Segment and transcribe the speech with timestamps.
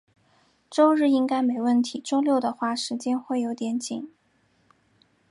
[0.67, 4.09] 周日应该没问题，周六的话，时间会有点紧。